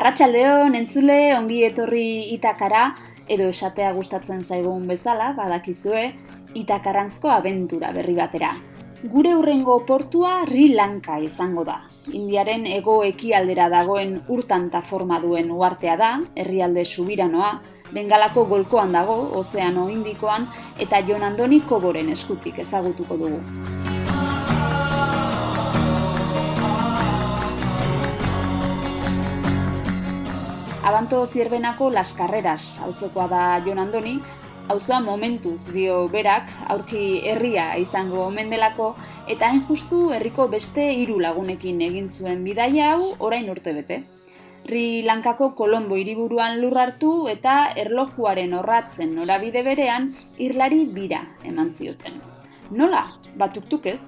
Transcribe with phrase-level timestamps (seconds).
[0.00, 2.86] Arratsaldeon entzule ongi etorri itakara
[3.28, 6.06] edo esatea gustatzen zaigun bezala badakizue
[6.56, 8.54] itakarantzko abentura berri batera.
[9.12, 11.76] Gure urrengo portua Sri Lanka izango da.
[12.16, 17.52] Indiaren ego ekialdera dagoen urtanta forma duen uartea da, herrialde subiranoa,
[17.92, 20.48] Bengalako golkoan dago, Ozeano Indikoan,
[20.80, 23.89] eta Jon Andoni Koboren eskutik ezagutuko dugu.
[30.90, 34.16] Abanto zierbenako Las Carreras auzokoa da Jon Andoni,
[34.66, 38.96] auzoa momentuz dio berak, aurki herria izango omen delako,
[39.30, 44.00] eta hain justu herriko beste hiru lagunekin egin zuen bidaia hau orain urte bete.
[44.64, 52.18] Sri Lankako Kolombo hiriburuan lur hartu eta erlojuaren orratzen norabide berean irlari bira eman zioten.
[52.72, 53.04] Nola?
[53.38, 54.00] Batuktuk ez?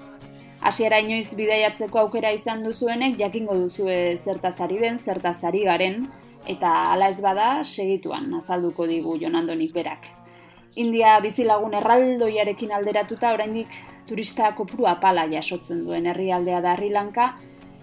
[0.59, 6.09] Hasiera inoiz bidaiatzeko aukera izan duzuenek jakingo duzue zertazari den, zertazari garen,
[6.47, 10.09] eta hala ez bada segituan azalduko digu Jon Andonik berak.
[10.75, 13.75] India bizilagun erraldoiarekin alderatuta oraindik
[14.07, 17.33] turista kopuru apala jasotzen duen herrialdea da Sri Lanka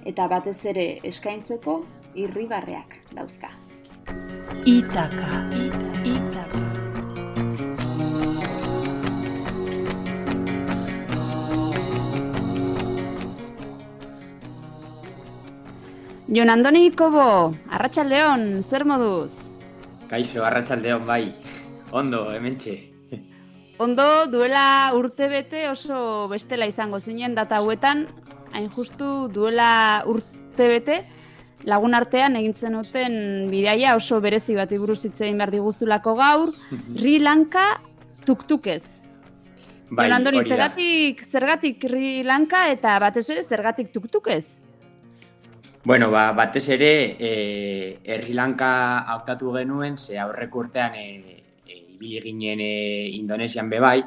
[0.04, 1.80] eta batez ere eskaintzeko
[2.14, 3.54] irribarreak dauzka.
[4.66, 5.46] Itaka.
[5.54, 5.99] Itaka.
[16.30, 19.32] Jon Andoni Kobo, Arratsaldeon, zer moduz?
[20.06, 21.32] Kaixo, arratsaldeon bai.
[21.90, 22.76] Ondo, hementxe.
[23.82, 28.04] Ondo duela urte bete oso bestela izango zinen data hauetan,
[28.54, 31.00] hain justu duela urte bete,
[31.66, 36.54] lagun artean egin zenuten bidaia oso berezi bat buruz hitz egin behar diguzulako gaur,
[36.94, 37.80] Sri Lanka
[38.22, 39.00] tuktukez.
[39.90, 44.59] Bai, Jon Andoni, zergatik, zergatik Sri Lanka eta batez ere zergatik tuktukez?
[45.82, 52.60] Bueno, ba, batez ere, e, Herri Lanka hautatu genuen, ze aurreko urtean e, ibili ginen
[52.60, 54.02] e, Indonesian bebai,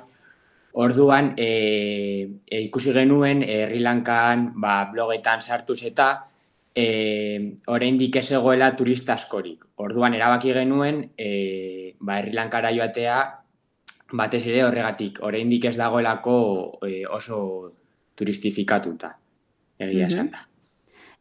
[0.74, 6.28] orduan e, e, ikusi genuen Herri Lankan ba, blogetan sartuz eta
[6.76, 6.86] e,
[7.66, 9.66] oraindik ez egoela turista askorik.
[9.82, 13.20] Orduan erabaki genuen e, ba, Herri Lankara joatea
[14.14, 16.38] batez ere horregatik, oraindik ez dagoelako
[16.86, 17.38] e, oso
[18.14, 19.16] turistifikatuta,
[19.82, 20.50] egia esan da.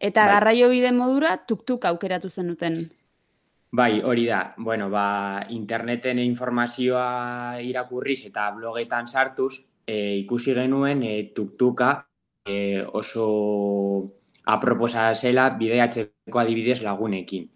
[0.03, 0.33] Eta Bai.
[0.35, 2.81] garraio bide modura tuktuk aukeratu zenuten.
[3.71, 4.55] Bai, hori da.
[4.59, 11.93] Bueno, ba, interneten informazioa irakurriz eta blogetan sartuz, e, ikusi genuen e, tuktuka
[12.45, 13.29] e, oso
[14.45, 17.47] aproposa zela bideiatzeko adibidez lagunekin.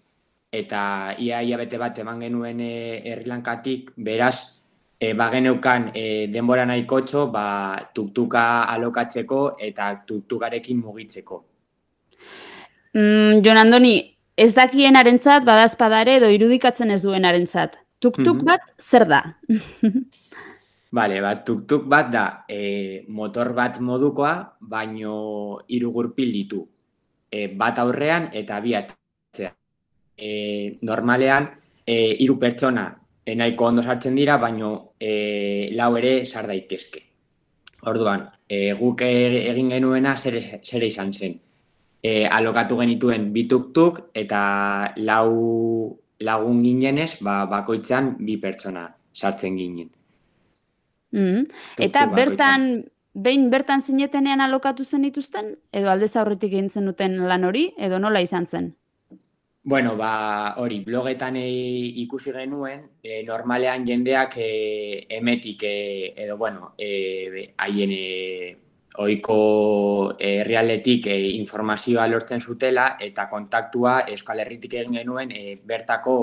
[0.53, 4.63] Eta ia ia bete bat eman genuen e, Herri Lankatik, beraz,
[5.01, 11.43] e, bageneukan e, denbora nahikotxo ba, tuktuka alokatzeko eta tuktukarekin mugitzeko.
[12.97, 13.97] Mm, Jon Andoni,
[14.37, 14.97] ez dakien
[15.45, 17.77] badazpadare edo irudikatzen ez duen arentzat.
[18.01, 18.45] Tuktuk Mhm.
[18.45, 19.37] bat zer da?
[20.97, 26.67] Bale, bat, tuk-tuk bat da e, motor bat modukoa, baino hiru gurpil ditu.
[27.31, 29.53] E, bat aurrean eta bi atzean.
[30.17, 31.51] E, normalean,
[31.85, 32.87] e, hiru pertsona
[33.27, 37.03] e, nahiko ondo sartzen dira, baino e, lau ere sar daitezke.
[37.83, 41.37] Orduan, e, guk e- egin genuena zer, zer izan zen.
[42.07, 44.43] E, alokatu genituen bi tuk-tuk eta
[45.03, 45.33] lau
[46.23, 49.91] lagun ginenez, ba, bakoitzean bi pertsona sartzen ginen.
[51.17, 51.47] Mm.
[51.81, 52.67] Eta Tuktuk bertan,
[53.17, 58.21] behin bertan zinetenean alokatu zen dituzten, edo aldez aurretik egin zenuten lan hori, edo nola
[58.25, 58.75] izan zen?
[59.67, 61.49] Bueno, ba, hori, blogetan e,
[62.05, 64.51] ikusi genuen, e, normalean jendeak e,
[65.11, 68.05] emetik, e, edo, bueno, haien e,
[69.03, 69.39] oiko
[70.19, 76.17] e, herrialdetik e, informazioa lortzen zutela, eta kontaktua Euskal Herritik egin genuen e, bertako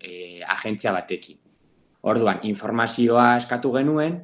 [0.00, 1.38] e, agentzia batekin.
[2.02, 4.18] Orduan, informazioa eskatu genuen,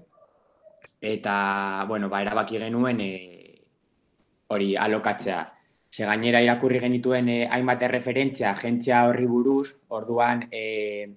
[1.01, 3.13] eta, bueno, ba, erabaki genuen e,
[4.49, 5.45] hori alokatzea.
[5.91, 11.09] Ze gainera irakurri genituen eh, hainbat erreferentzia agentzia horri buruz, orduan eh,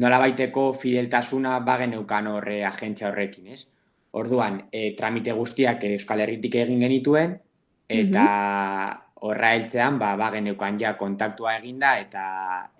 [0.00, 3.66] nola baiteko fideltasuna bageneukan horre agentzia horrekin, ez?
[4.10, 7.38] Orduan, eh, tramite guztiak Euskal Herritik egin genituen,
[7.90, 8.26] eta
[9.20, 12.24] horra heltzean, ba, ba geneukan ja kontaktua eginda eta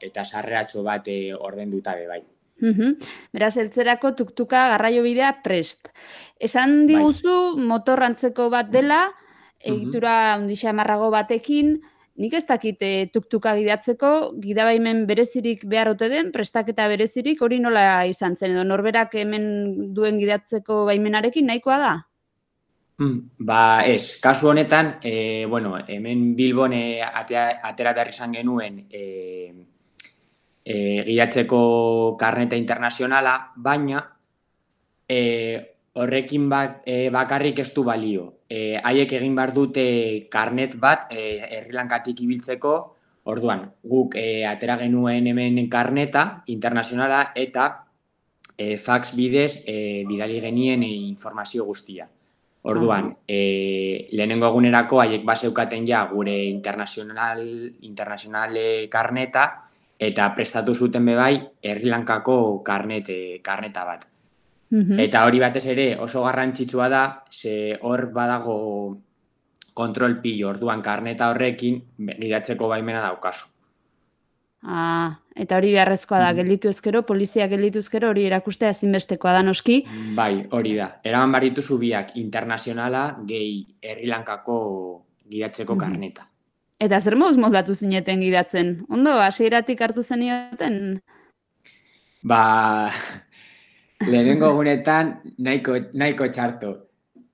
[0.01, 2.21] eta sarreratxo bat e, ordenduta be bai.
[2.61, 2.97] Uhum.
[3.33, 5.89] Beraz, eltzerako tuktuka garraio bidea prest.
[6.39, 6.95] Esan bai.
[6.95, 7.67] diguzu bai.
[7.73, 9.07] motorrantzeko bat dela,
[9.61, 11.79] egitura ondixa marrago batekin,
[12.21, 14.11] nik ez dakit e, tuktuka gidatzeko,
[14.43, 19.47] gidabaimen berezirik behar ote den, prestaketa berezirik, hori nola izan zen, edo norberak hemen
[19.97, 21.95] duen gidatzeko baimenarekin nahikoa da?
[23.01, 29.05] Hmm, ba, ez, kasu honetan, e, bueno, hemen Bilbon e, atera behar izan genuen e,
[30.61, 30.77] e,
[31.07, 31.61] gidatzeko
[32.21, 34.05] karneta internazionala, baina
[35.09, 35.21] e,
[35.97, 38.29] horrekin bat, e, bakarrik ez du balio.
[38.51, 39.85] E, haiek egin behar dute
[40.31, 42.73] karnet bat e, errilankatik ibiltzeko,
[43.31, 47.69] orduan, guk e, atera genuen hemen karneta internazionala eta
[48.57, 52.09] e, fax bidez e, bidali genien e, informazio guztia.
[52.67, 57.41] Orduan, e, lehenengo egunerako haiek baseukaten ja gure internazional,
[57.89, 58.59] internazional
[58.93, 59.47] karneta
[60.01, 64.05] eta prestatu zuten bebai herrilankako karnete, karneta bat.
[64.71, 68.99] Eta hori batez ere oso garrantzitsua da, ze hor badago
[69.75, 73.49] kontrol pillo, orduan karneta horrekin gidatzeko baimena daukazu.
[74.63, 76.37] Ah, eta hori beharrezkoa da, mm.
[76.37, 79.81] gelditu ezkero, polizia gelditu ezkero, hori erakustea ezinbestekoa da noski.
[80.17, 80.91] Bai, hori da.
[81.03, 84.59] Eraman baritu zubiak internazionala gehi herrilankako
[85.31, 86.29] gidatzeko karneta.
[86.81, 88.77] Eta zer moz mozdatu zineten gidatzen?
[88.89, 91.01] Ondo, hasieratik hartu zenioten?
[92.23, 92.91] Ba,
[94.07, 96.73] lehenengo gunetan nahiko, nahiko txarto.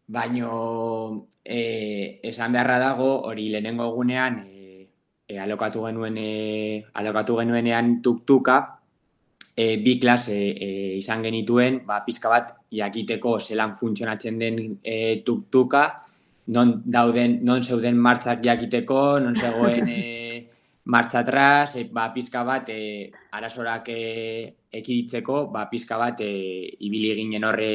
[0.07, 4.45] Baino, eh, esan beharra dago, hori lehenengo gunean,
[5.29, 8.57] e, alokatu genuen e, alokatu genuenean tuktuka
[9.57, 10.69] e, bi klase e,
[10.99, 15.89] izan genituen, ba pizka bat jakiteko zelan funtzionatzen den e, tuktuka,
[16.55, 20.03] non dauden non zeuden martzak jakiteko, non zegoen e,
[20.87, 24.01] martxa atrás, e, ba pizka bat e, arazorak e,
[24.71, 26.33] ekiditzeko, ba pizka bat e,
[26.87, 27.73] ibili ginen horre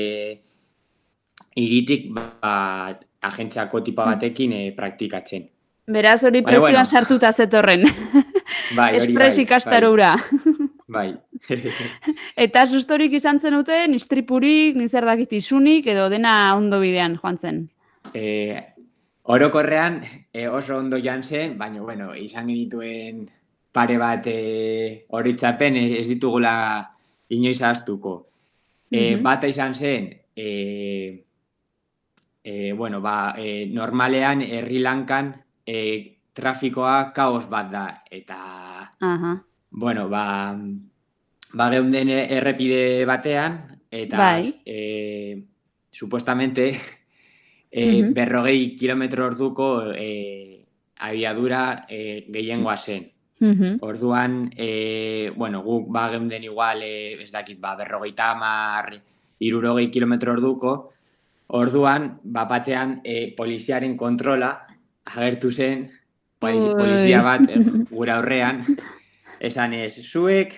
[1.60, 2.92] iritik ba
[3.22, 5.50] agentziako tipa batekin e, praktikatzen.
[5.92, 6.86] Beraz hori presioan bueno.
[6.86, 7.84] sartuta zetorren.
[8.76, 10.16] Bai, Espres bai, ikastarura.
[10.92, 11.10] Bai.
[12.46, 17.62] Eta sustorik izan zen dute, nistripurik, nizer dakit isunik, edo dena ondo bidean joan zen?
[18.14, 18.71] E,
[19.32, 20.02] orokorrean
[20.34, 23.24] e, oso ondo joan zen, baina bueno, izan genituen
[23.72, 26.54] pare bat e, horitzapen ez ditugula
[27.32, 28.16] inoiz astuko.
[28.92, 31.24] E, mm Bata izan zen, e,
[32.44, 35.32] e, bueno, ba, e, normalean herri lankan
[35.66, 35.78] e,
[36.36, 38.42] trafikoa kaos bat da, eta,
[39.00, 39.38] uh
[39.72, 40.52] bueno, ba,
[41.56, 44.62] ba geunden errepide batean, eta, bai.
[44.66, 45.44] e,
[45.90, 46.76] supuestamente,
[47.72, 50.68] e, berrogei kilometro orduko e,
[51.00, 53.10] abiadura e, gehiengoa zen.
[53.82, 58.92] Orduan, e, bueno, guk ba geunden igual, e, ez dakit, ba, berrogei tamar,
[59.40, 60.92] irurogei kilometro orduko,
[61.58, 64.52] orduan, ba, batean, e, poliziaren kontrola,
[65.06, 65.90] agertu zen.
[66.42, 67.62] Polizia bat eh,
[67.94, 68.64] gura horrean,
[69.38, 70.56] esan ez, zuek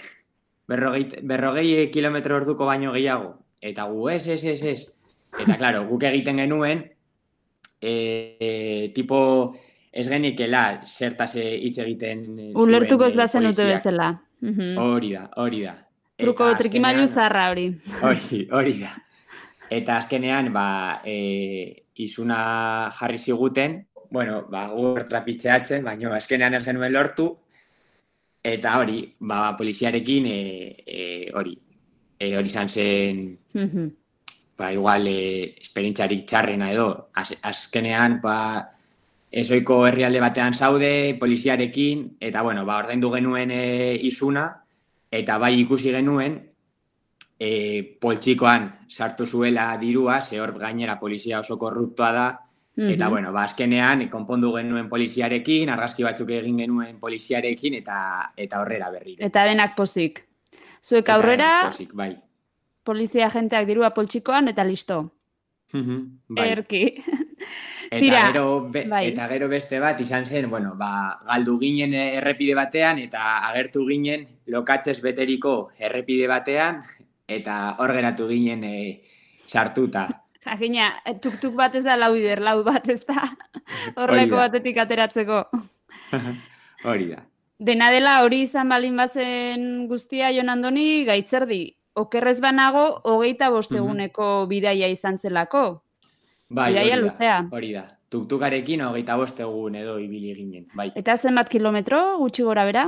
[0.68, 4.86] berrogei, berrogei kilometro orduko baino gehiago, eta gu ez, ez, ez, ez.
[5.34, 6.86] Eta, klaro, guk egiten genuen,
[7.84, 9.20] e, tipo,
[9.92, 12.26] ez genikela, zertaz hitz egiten
[12.56, 14.14] Ulertuko ez da zen ute bezala.
[14.82, 15.78] Hori da, hori da.
[16.20, 17.70] Truko trikimailu zarra hori.
[18.06, 18.92] Hori, hori da.
[19.74, 23.80] Eta azkenean, ba, e, izuna jarri ziguten,
[24.14, 27.32] bueno, ba, gur trapitzeatzen, baina eskenean ez genuen lortu,
[28.46, 30.38] eta hori, ba, poliziarekin, e,
[30.86, 31.58] e, hori,
[32.20, 33.26] e, hori izan zen,
[34.58, 38.38] ba, igual, e, esperientzarik txarrena edo, az, azkenean, ba,
[39.34, 43.64] ezoiko herrialde batean zaude, poliziarekin, eta, bueno, ba, ordaindu genuen e,
[44.10, 44.48] izuna,
[45.12, 46.40] eta bai ikusi genuen,
[47.40, 47.52] e,
[48.02, 52.28] poltsikoan sartu zuela dirua, ze hor gainera polizia oso korruptoa da,
[52.76, 57.98] Eta, bueno, ba, azkenean, konpondu genuen poliziarekin, argazki batzuk egin genuen poliziarekin, eta
[58.34, 59.14] eta horrera berri.
[59.22, 60.24] Eta denak pozik.
[60.82, 62.16] Zuek aurrera, pozik, bai.
[62.84, 65.04] Polizia agenteak dirua poltsikoan, eta listo.
[65.74, 66.50] bai.
[66.50, 66.84] Erki.
[67.94, 69.08] Eta, Tira, gero bai.
[69.12, 74.26] eta gero beste bat, izan zen, bueno, ba, galdu ginen errepide batean, eta agertu ginen
[74.48, 76.82] lokatzez beteriko errepide batean,
[77.28, 79.04] eta hor geratu ginen e,
[79.46, 80.08] sartuta.
[80.46, 80.90] Jakina,
[81.22, 83.28] tuk-tuk bat ez da lau bider, lau bat ez da
[84.00, 85.46] horreko batetik ateratzeko.
[86.90, 87.22] Hori da.
[87.64, 91.62] Dena dela hori izan balin bazen guztia Jon Andoni gaitzerdi.
[91.96, 95.84] Okerrez banago, hogeita bosteguneko bidaia izan zelako.
[96.50, 97.36] Bai, bidaia hori luzea.
[97.52, 100.92] Hori da, tuktukarekin hogeita bost egun edo ibili ginen, bai.
[100.96, 102.88] Eta zenbat kilometro gutxi gora bera?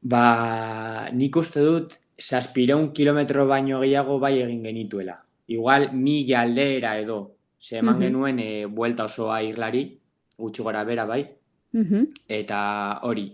[0.00, 5.18] Ba, nik uste dut, saspireun kilometro baino gehiago bai egin genituela.
[5.48, 8.02] Igual, mila aldeera edo, ze eman Mhm.
[8.02, 9.98] genuen e, buelta osoa irlari,
[10.38, 11.26] gutxi gora bera bai,
[11.72, 12.08] Mhm.
[12.28, 13.30] eta hori.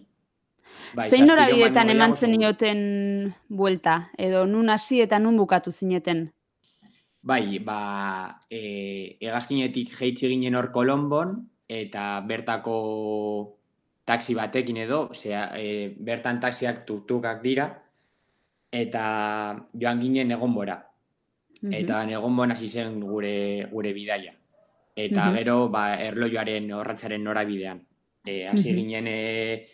[0.94, 4.10] Bai, Zein norabidetan eman zenioten buelta?
[4.18, 6.32] Edo nun hasi eta nun bukatu zineten?
[7.22, 11.36] Bai, ba, e, egazkinetik jeitzi ginen hor Kolombon,
[11.68, 12.76] eta bertako
[14.04, 17.68] taxi batekin edo, zera, e, bertan taxiak tuktukak dira,
[18.72, 19.04] eta
[19.74, 20.80] joan ginen egonbora.
[21.62, 21.72] Mhm.
[21.76, 24.32] Eta egonbon hasi zen gure, gure bidaia.
[24.96, 25.36] Eta Mhm.
[25.36, 27.84] gero, ba, erloioaren horratzaren norabidean.
[28.24, 28.76] E, hasi Mhm.
[28.76, 29.66] ginen, e,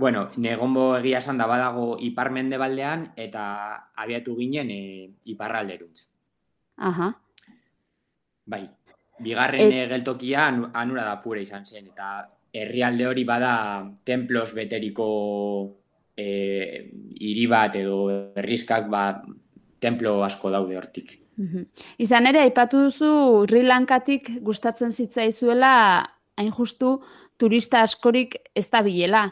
[0.00, 3.42] bueno, negonbo egia esan da badago ipar mendebaldean, eta
[4.00, 4.82] abiatu ginen e,
[5.28, 6.06] iparralderuntz.
[6.88, 7.10] Aha.
[8.48, 8.62] Bai,
[9.20, 9.82] bigarren e...
[9.90, 12.24] geltokia anu- anura da pura izan zen, eta
[12.56, 13.52] herrialde hori bada
[14.08, 15.10] templos beteriko
[16.16, 16.26] e,
[17.20, 18.00] hiri bat edo
[18.40, 19.04] herrizkak ba,
[19.78, 21.18] templo asko daude hortik.
[21.40, 21.68] Mhm.
[22.04, 23.12] Izan ere, aipatu duzu
[23.48, 25.74] Sri Lankatik gustatzen zitzaizuela
[26.40, 26.98] hain justu
[27.40, 29.28] turista askorik ez da bilela.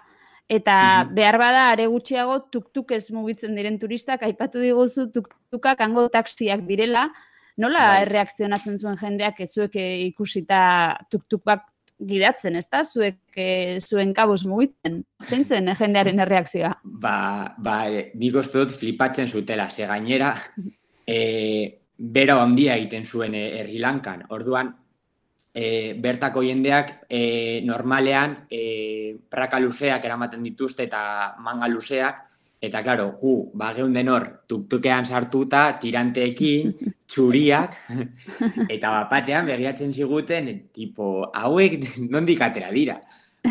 [0.48, 6.64] Eta behar bada are gutxiago tuktuk ez mugitzen diren turistak aipatu diguzu tuktukak hango taksiak
[6.68, 7.10] direla.
[7.58, 8.04] Nola Bai.
[8.06, 10.60] erreakzionatzen zuen jendeak ezuek eh, ikusita
[11.10, 11.66] tuktuk bat
[11.98, 12.84] gidatzen, ezta?
[12.86, 15.02] Zuek eh, zuen kabuz mugitzen.
[15.24, 16.72] Zein zen eh, jendearen erreakzioa?
[16.84, 17.18] Ba,
[17.58, 20.32] ba, e, nik uste dut flipatzen zutela, ze gainera
[21.06, 21.18] e,
[21.98, 24.24] bero handia egiten zuen e, Lankan.
[24.30, 24.70] Orduan,
[25.58, 32.20] e, bertako jendeak e, normalean e, praka luzeak eramaten dituzte eta manga luzeak,
[32.62, 36.74] eta claro, gu, ba, geunden hor, tuktukean sartuta, tiranteekin,
[37.10, 37.74] txuriak,
[38.68, 43.00] eta bapatean begiratzen ziguten, tipo, hauek nondik atera dira.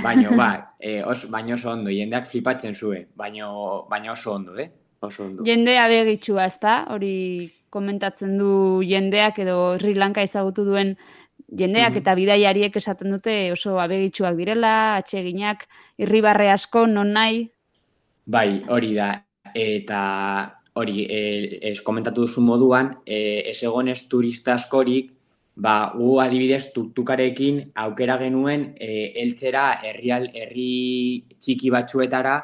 [0.03, 4.69] Baino, ba, e, os, baino oso ondo, jendeak flipatzen zuen, baino, baino oso ondo, eh?
[5.03, 5.45] Oso ondo.
[5.47, 6.81] Jende abegitsua, ezta?
[6.93, 10.95] Hori komentatzen du jendeak edo Sri Lanka ezagutu duen
[11.47, 17.47] jendeak eta bidaiariek esaten dute oso abegitsuak direla, atseginak, irribarre asko, non nahi.
[18.25, 19.13] Bai, hori da.
[19.55, 20.01] Eta
[20.77, 25.13] hori, e, ez komentatu duzu moduan, e, ez egonez turista askorik,
[25.55, 32.37] ba, gu adibidez tuktukarekin aukera genuen e, eltzera herrial herri txiki batzuetara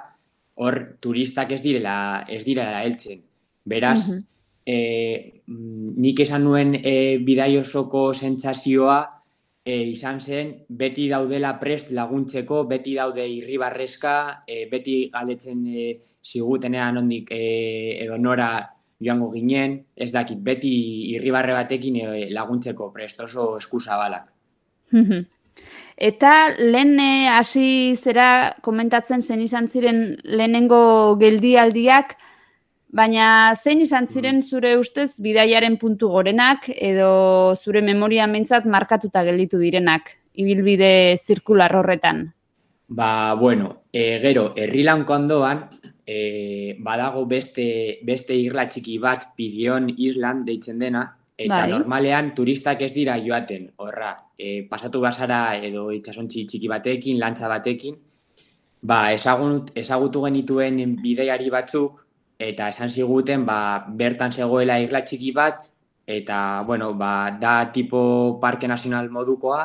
[0.55, 3.21] hor turistak ez direla ez direla heltzen.
[3.65, 4.32] Beraz, Mhm.
[4.65, 8.99] E, nik esan nuen e, bidai osoko sentsazioa
[9.65, 14.15] e, izan zen beti daudela prest laguntzeko, beti daude irribarrezka,
[14.47, 15.89] e, beti galdetzen e,
[16.23, 17.43] zigutenean ondik e,
[18.03, 18.49] edo nora
[19.03, 20.73] joango ginen, ez dakit, beti
[21.15, 24.29] irribarre batekin e, laguntzeko prest oso eskuzabalak.
[25.97, 32.17] Eta lehen eh, hasi zera komentatzen zen izan ziren lehenengo geldialdiak,
[32.93, 39.57] baina zein izan ziren zure ustez bidaiaren puntu gorenak edo zure memorian behintzat markatuta gelditu
[39.57, 42.27] direnak ibilbide zirkular horretan?
[42.93, 45.63] Ba, bueno, e, gero, herrilanko ondoan,
[46.05, 51.05] e, badago beste, beste irla txiki bat Pidion Island deitzen dena,
[51.37, 51.71] eta Bai.
[51.71, 57.97] normalean turistak ez dira joaten, horra, e, pasatu bazara edo itsasontzi txiki batekin, lantza batekin,
[58.81, 62.02] ba, ezagut, ezagutu genituen bideiari batzuk,
[62.49, 65.69] eta esan ziguten, ba, bertan zegoela irla txiki bat,
[66.05, 69.63] eta, bueno, ba, da tipo parke nazional modukoa,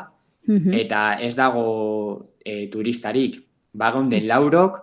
[0.49, 0.73] Mhm.
[0.73, 3.35] eta ez dago e, turistarik.
[3.73, 4.79] Ba geunden laurok,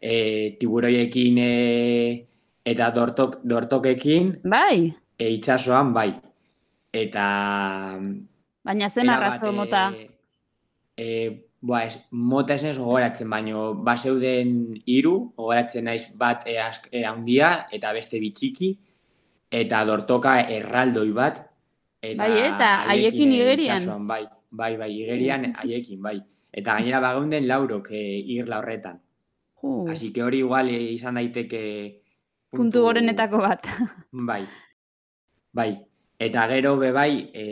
[0.00, 2.26] e, tiburoiekin e,
[2.64, 6.14] eta dortok, dortokekin Bai, e, itsasoan bai.
[6.92, 8.00] Eta...
[8.64, 9.92] baina zen arrazo mota.
[9.92, 10.08] E,
[10.96, 17.04] e, boa, ez, mota ez gogoratzen, baino baseuden hiru gogoratzen naiz bat e, ask, e,
[17.04, 18.72] handia eta beste bitxiki,
[19.50, 21.44] eta dortoka erraldoi bat.
[22.00, 23.82] Eta Bai, eta haiekin e, igerian.
[23.82, 26.18] itsasoan, bai, bai, bai, igerian haiekin, bai.
[26.50, 28.02] Eta gainera bageunden laurok e,
[28.34, 28.98] irla horretan.
[29.62, 32.00] Uh, Así que hori igual e, izan daiteke
[32.50, 33.66] puntu gorenetako bat.
[34.30, 34.42] Bai.
[35.52, 35.70] Bai.
[36.20, 37.44] Eta gero be bai, e,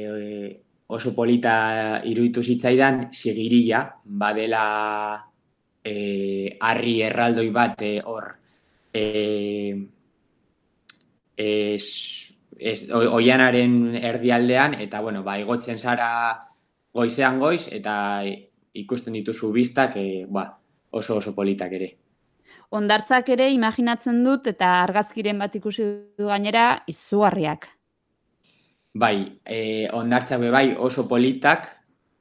[0.88, 4.64] oso polita iruditu zitzaidan sigirilla, badela
[5.84, 8.30] e, harri erraldoi bat e, hor
[8.92, 9.04] e,
[11.36, 11.86] es,
[12.56, 16.10] es, oianaren erdialdean, eta bueno, ba, igotzen zara
[16.94, 17.94] goizean goiz, eta
[18.72, 20.48] ikusten dituzu biztak, e, ba,
[20.90, 21.92] oso oso politak ere.
[22.74, 25.84] Ondartzak ere imaginatzen dut eta argazkiren bat ikusi
[26.18, 27.68] du gainera izugarriak.
[28.98, 31.68] Bai, e, ondartzak be bai oso politak,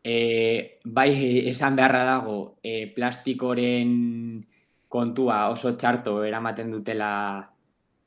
[0.03, 1.09] e, bai
[1.51, 3.93] esan beharra dago e, plastikoren
[4.87, 7.11] kontua oso txarto eramaten dutela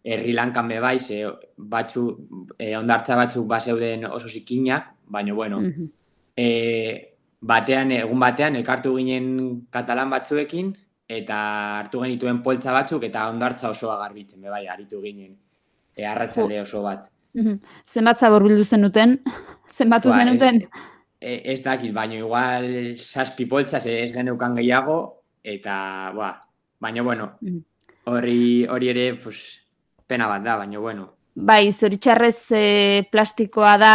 [0.04, 1.24] herri lankan bebai, ze
[1.56, 2.04] batzu,
[2.56, 5.96] e, ondartza batzuk baseuden oso zikinak, baina bueno, mm
[7.40, 9.26] batean, egun batean, elkartu ginen
[9.72, 10.74] katalan batzuekin,
[11.10, 11.36] eta
[11.80, 15.32] hartu genituen poltza batzuk, eta ondartza osoa garbitzen, bebai, aritu ginen,
[15.96, 17.08] e, arratzalde oso bat.
[17.86, 19.18] Zenbat zabor bildu zenuten?
[19.76, 20.62] Zenbatu ba, zenuten?
[21.20, 24.98] Ez, ez dakit, baina igual saspi poltza, ez geneukan gehiago,
[25.44, 25.74] eta,
[26.16, 26.34] ba,
[26.80, 27.30] baina, bueno,
[28.10, 29.60] hori, hori ere, pues,
[30.06, 31.10] pena bat da, baina, bueno.
[31.34, 32.66] Bai, zoritxarrez e,
[33.12, 33.94] plastikoa da,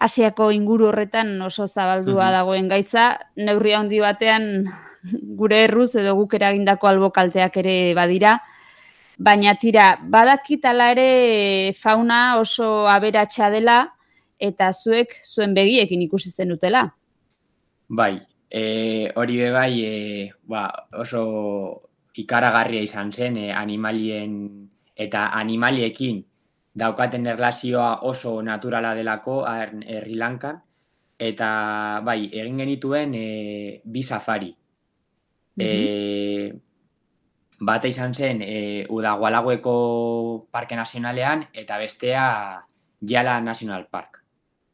[0.00, 4.46] Asiako inguru horretan oso zabaldua dagoen gaitza, neurria handi batean
[5.36, 8.38] gure erruz edo guk eragindako albokalteak ere badira,
[9.20, 13.82] baina tira, badakitala ere fauna oso aberatsa dela
[14.40, 16.86] eta zuek zuen begiekin ikusi zen utela.
[17.88, 18.16] Bai,
[18.48, 19.92] e, hori be bai e,
[20.48, 20.64] ba,
[20.96, 21.22] oso
[22.16, 24.40] ikaragarria izan zen e, animalien
[24.96, 26.24] eta animaliekin
[26.80, 30.62] daukaten erlazioa oso naturala delako herri lankan,
[31.20, 33.28] eta bai, egin genituen e,
[33.84, 34.54] bi safari.
[35.60, 36.69] Mm -hmm.
[37.60, 39.74] Bata izan zen e, Udagualagueko
[40.50, 42.24] Parke Nazionalean eta bestea
[43.00, 44.24] Jala National Park.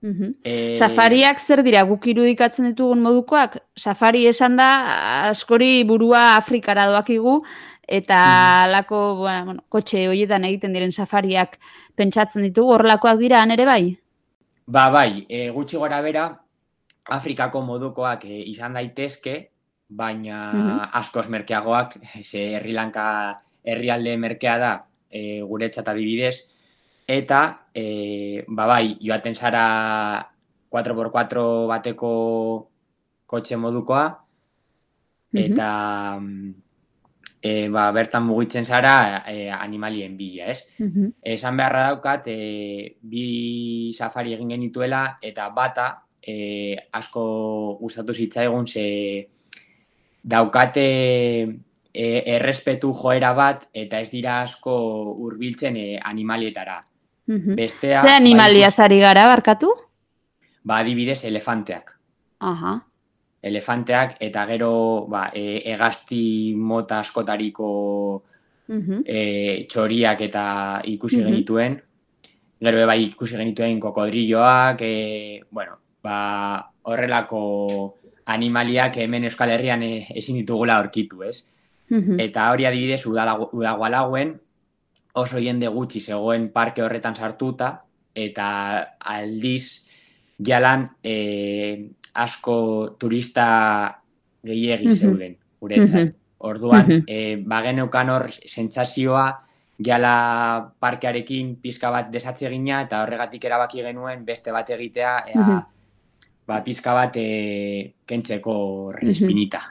[0.02, 3.58] Mm Safariak zer dira, guk irudikatzen ditugun modukoak?
[3.74, 4.68] Safari esan da,
[5.30, 7.40] askori burua Afrikara doakigu,
[7.88, 8.70] eta mm.
[8.74, 11.58] lako, bueno, kotxe horietan egiten diren safariak
[11.96, 13.96] pentsatzen ditugu, horrelakoak dira ere bai?
[14.66, 16.28] Ba, bai, e, gutxi gora bera,
[17.10, 19.36] Afrikako modukoak e, izan daitezke,
[19.88, 23.06] baina mm askoz merkeagoak, ze herri lanka
[23.64, 24.72] herrialde merkea da
[25.10, 26.46] e, guretzat adibidez,
[27.06, 29.66] eta, e, ba, bai, joaten zara
[30.72, 32.12] 4x4 bateko
[33.26, 34.06] kotxe modukoa,
[35.32, 35.72] eta...
[36.20, 36.54] Mm
[37.46, 40.66] e, ba, bertan mugitzen zara e, animalien bila, ez?
[40.82, 45.86] Mm Esan beharra daukat, e, bi safari egin genituela, eta bata
[46.22, 47.24] e, asko
[47.80, 48.86] gustatu zitzaigun, ze
[50.26, 50.86] daukate
[51.94, 54.74] e, errespetu joera bat, eta ez dira asko
[55.14, 56.82] hurbiltzen e, animalietara.
[57.30, 58.02] Mm Bestea...
[58.02, 59.72] Ze animalia ba, zari gara, barkatu?
[60.66, 61.94] Ba, adibidez, elefanteak.
[62.40, 62.76] Aha
[63.46, 67.68] elefanteak eta gero ba, e, egazti mota askotariko
[68.68, 69.20] e,
[69.70, 70.46] txoriak eta
[70.90, 71.76] ikusi genituen.
[72.66, 76.18] Gero bai ikusi genituen kokodrilloak, e, bueno, ba,
[76.88, 77.42] horrelako
[78.26, 81.44] animaliak hemen Euskal Herrian e, ezin ditugula aurkitu, ez?
[82.18, 84.32] Eta hori adibidez udagualagoen
[85.14, 87.68] oso jende gutxi zegoen parke horretan sartuta
[88.14, 88.48] eta
[88.98, 89.86] aldiz
[90.42, 92.56] jalan e, asko
[92.98, 93.46] turista
[94.42, 96.14] gehiegi zeuden, guretzat.
[96.38, 97.44] Orduan, mm -hmm.
[97.48, 99.46] bageneukan hor sentsazioa
[99.78, 105.58] jala parkearekin pizka bat desatze gina eta horregatik erabaki genuen beste bat egitea ea,
[106.46, 108.56] ba, pizka bat e, kentzeko
[108.96, 109.62] respinita.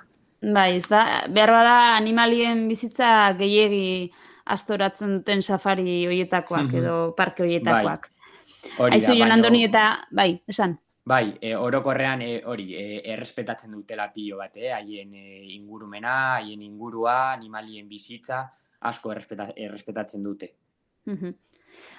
[0.46, 4.12] Bai, ez da, behar bada animalien bizitza gehiegi
[4.54, 8.10] astoratzen duten safari hoietakoak edo parke hoietakoak.
[8.78, 8.92] Bai.
[8.98, 10.76] Aizu, Andoni eta, bai, esan.
[11.06, 14.72] Bai, e, orokorrean e, hori, e, errespetatzen dutela pilo bat, eh?
[14.74, 18.42] haien e, ingurumena, haien ingurua, animalien bizitza,
[18.90, 20.56] asko errespetatzen dute.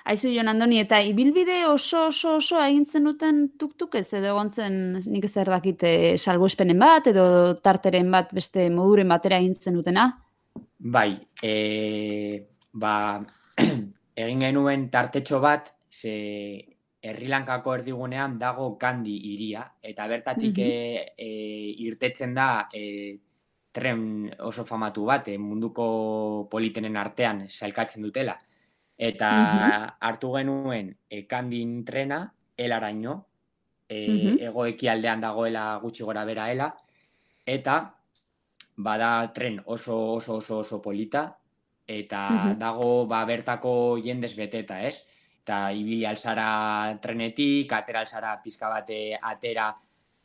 [0.06, 5.26] Aizu, Jon Andoni, eta ibilbide oso oso oso egintzen duten tuktuk ez edo gontzen nik
[5.26, 7.26] ez erdakite salgoespenen bat edo
[7.64, 10.06] tarteren bat beste moduren batera egintzen dutena?
[10.78, 11.10] Bai,
[11.42, 12.94] e, ba,
[14.26, 16.14] egin genuen tartetxo bat, ze
[17.06, 21.34] Herrilankako erdigunean dago Gandhi iria eta bertatik mm
[21.86, 23.16] irtetzen da e,
[23.72, 24.00] tren
[24.48, 28.34] oso famatu bat munduko politenen artean sailkatzen dutela
[28.98, 29.96] eta mhm.
[30.00, 33.26] hartu genuen e, Gandhin trena elaraino
[33.88, 34.88] e, mm -hmm.
[34.90, 36.74] aldean dagoela gutxi gora bera ela
[37.44, 37.94] eta
[38.76, 41.36] bada tren oso oso oso oso polita
[41.86, 42.58] eta mhm.
[42.58, 45.04] dago ba bertako jendez beteta, ez?
[45.46, 49.70] eta ibili alzara trenetik, atera alzara pizka bate atera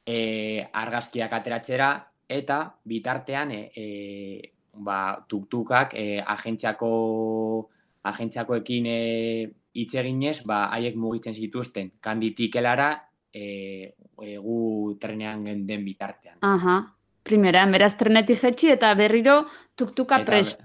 [0.02, 1.92] e, argazkiak ateratzera,
[2.26, 2.58] eta
[2.90, 3.86] bitartean e, e,
[4.82, 6.90] ba, tuktukak e, agentziako
[8.08, 9.00] agentziakoekin e,
[9.78, 12.92] hitz eginez, ba, haiek mugitzen zituzten kanditik elara
[13.34, 13.44] e,
[14.22, 16.40] e, gu trenean den bitartean.
[16.46, 16.80] Aha,
[17.24, 19.44] primera, beraz trenetik jetxi eta berriro
[19.76, 20.64] tuktuka prest.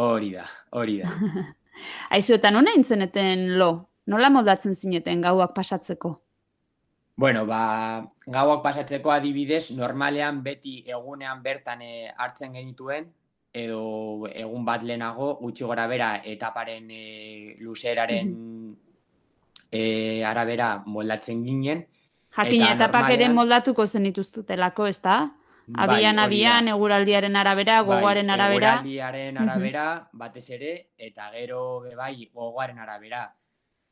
[0.00, 1.12] Hori da, hori da.
[2.16, 3.70] Aizu, eta nona intzeneten lo?
[4.10, 6.16] Nola moldatzen zineten gauak pasatzeko?
[7.20, 8.00] Bueno, ba,
[8.32, 13.10] gauak pasatzeko adibidez, normalean beti egunean bertan e, hartzen genituen,
[13.52, 18.30] edo egun bat lehenago, gutxi gora bera, etaparen e, luzeraren
[19.70, 21.84] e, arabera moldatzen ginen.
[22.36, 25.18] Jakin, etapak ere moldatuko zen ituztutelako, ez da?
[25.70, 28.76] Bai, abian, bai, abian, eguraldiaren arabera, gogoaren arabera.
[28.78, 31.60] Eguraldiaren arabera, batez ere, eta gero,
[31.98, 33.26] bai, gogoaren arabera.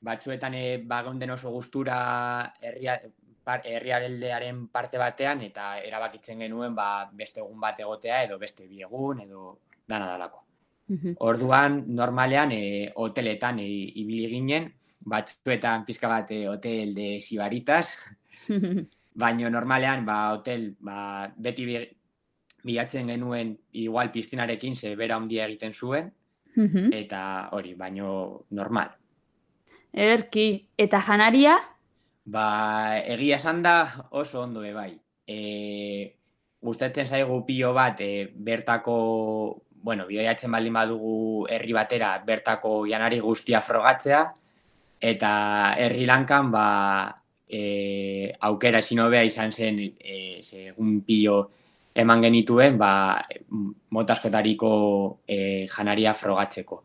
[0.00, 2.52] Batzuetan, e, bageunden oso gustura
[3.56, 9.20] herrialdearen parte batean, eta erabakitzen genuen, ba, beste egun bat egotea, edo beste bi egun,
[9.24, 9.58] edo
[9.88, 10.44] dana dalako.
[11.20, 13.66] Orduan, normalean, e, hoteletan e,
[14.02, 14.70] ibili ginen,
[15.08, 17.92] batzuetan pizka bat e, hotel de Sibaritas,
[19.18, 21.66] baino normalean ba hotel ba, beti
[22.64, 26.12] bilatzen genuen igual piztinarekin ze bera handia egiten zuen
[26.92, 28.90] eta hori baino normal.
[29.92, 31.56] Ederki eta janaria
[32.28, 34.92] ba egia esan da oso ondo be bai
[35.26, 35.38] e,
[36.60, 38.96] gustatzen zaigu pio bat e, bertako
[39.82, 44.22] bueno bidaiatzen baldin badugu herri batera bertako janari guztia frogatzea
[45.00, 45.32] eta
[45.78, 46.66] herri lankan ba
[47.48, 51.38] e, aukera ezin hobea izan zen e, segun pio
[51.98, 53.18] eman genituen ba,
[53.90, 54.70] motaskotariko
[55.26, 56.82] e, janaria frogatzeko.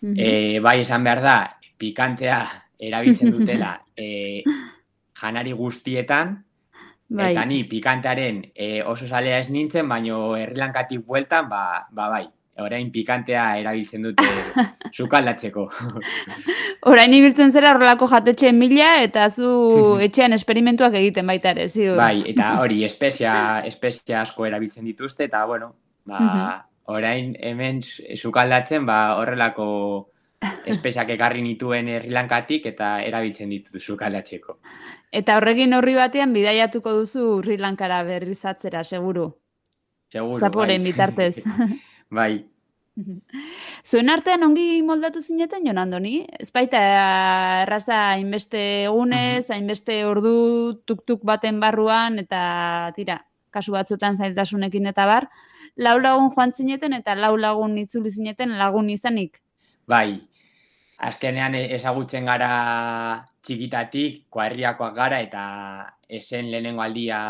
[0.00, 1.36] e, bai esan behar da,
[1.76, 2.38] pikantea
[2.78, 4.44] erabiltzen dutela e,
[5.20, 6.36] janari guztietan,
[7.08, 7.32] bai.
[7.32, 12.26] eta ni pikantearen e, oso salea ez nintzen, baino herrilankatik bueltan, ba, ba bai,
[12.62, 14.26] orain pikantea erabiltzen dute
[14.96, 15.66] sukaldatzeko.
[16.92, 19.50] orain ibiltzen zera horrelako jatetxe mila eta zu
[20.06, 21.96] etxean esperimentuak egiten baita ere, ziur.
[22.00, 25.74] Bai, eta hori espezia, espezia asko erabiltzen dituzte eta bueno,
[26.08, 29.66] ba, orain hemen sukaldatzen ba, horrelako
[30.68, 34.58] espeziak ekarri nituen herrilankatik eta erabiltzen ditutu sukaldatzeko.
[35.12, 39.30] Eta horregin horri batean bidaiatuko duzu herrilankara berrizatzera, seguru.
[40.12, 40.92] Seguru, Zaporen bai.
[40.92, 41.42] bitartez.
[42.10, 42.46] Bai.
[43.88, 46.20] Zuen artean ongi moldatu zineten, Jon Andoni?
[46.38, 46.80] Ez baita
[47.64, 50.36] erraza hainbeste egunez, hainbeste ordu
[50.86, 53.18] tuk-tuk baten barruan, eta tira,
[53.50, 55.28] kasu batzutan zailtasunekin eta bar,
[55.76, 59.42] lau lagun joan zineten eta lau lagun itzuli zineten lagun izanik?
[59.86, 60.20] Bai,
[60.98, 65.44] azkenean e, ezagutzen gara txikitatik, koarriakoak gara, eta
[66.08, 67.20] esen lehenengo aldia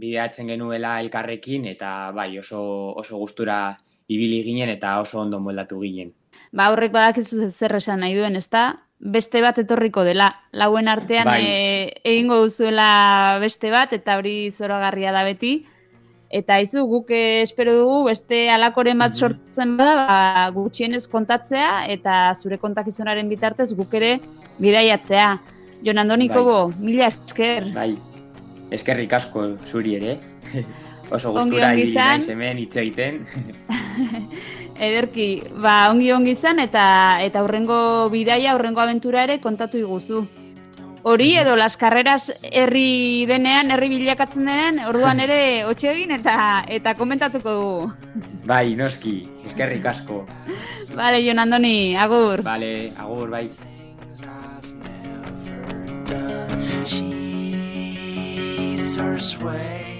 [0.00, 2.62] bideatzen genuela elkarrekin, eta bai, oso,
[2.98, 3.76] oso gustura
[4.08, 6.12] ibili ginen eta oso ondo moldatu ginen.
[6.52, 8.82] Ba, horrek badakizu zer esan nahi duen, ezta?
[9.02, 10.28] Beste bat etorriko dela.
[10.52, 11.42] Lauen artean bai.
[11.42, 15.62] e, egingo duzuela beste bat eta hori zoragarria da beti.
[16.32, 19.18] Eta izu guk espero dugu beste alakoren bat mhm.
[19.20, 24.14] sortzen bada, ba, gutxienez kontatzea eta zure kontakizunaren bitartez guk ere
[24.58, 25.28] bidaiatzea.
[25.84, 26.78] Jon Andoniko bai.
[26.78, 27.68] mila esker.
[27.74, 27.90] Bai,
[28.70, 30.16] eskerrik asko zuri ere.
[31.12, 33.26] Oso gustura naiz hemen hitz egiten.
[34.88, 36.84] Ederki, ba, ongi ongi izan eta
[37.20, 40.24] eta aurrengo bidaia, aurrengo abentura ere kontatu iguzu.
[41.04, 46.94] Hori edo las carreras herri denean, herri bilakatzen denean, orduan ere hotxe egin eta eta
[46.94, 47.92] komentatuko dugu.
[48.46, 50.26] Bai, noski, eskerrik asko.
[50.94, 52.42] Vale, Jon Andoni, agur.
[52.46, 53.48] Vale, agur, bai.
[56.84, 57.12] She's
[58.94, 59.91] Sri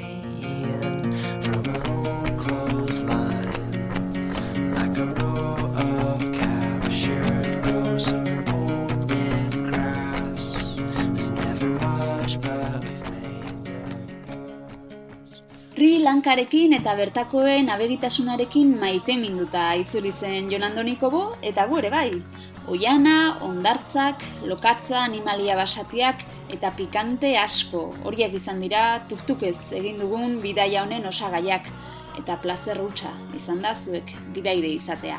[16.13, 22.21] Lankarekin eta bertakoen abegitasunarekin maite minduta itzuli zen Jonandoniko bo, eta gure bai.
[22.69, 30.85] Oiana, ondartzak, lokatza, animalia basatiak eta pikante asko horiek izan dira tuktukez egin dugun bidaia
[30.85, 31.73] honen osagaiak
[32.21, 35.17] eta plazer hutsa izan da zuek bidaide izatea.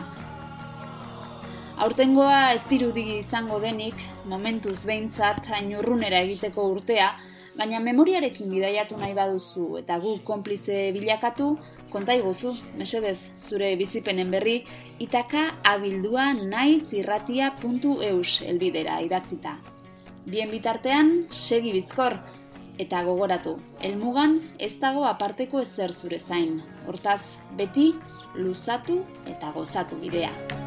[1.82, 3.98] Aurtengoa ez dirudi izango denik,
[4.30, 7.16] momentuz behintzat hain urrunera egiteko urtea,
[7.58, 11.58] baina memoriarekin bidaiatu nahi baduzu eta gu konplize bilakatu,
[11.94, 14.64] konta iguzu, mesedez, zure bizipenen berri,
[15.00, 19.60] itaka abildua naiz irratia.eus elbidera idatzita.
[20.26, 22.18] Bien bitartean, segi bizkor,
[22.80, 26.62] eta gogoratu, elmugan ez dago aparteko ezer zure zain.
[26.88, 27.92] Hortaz, beti,
[28.36, 30.63] luzatu eta gozatu bidea.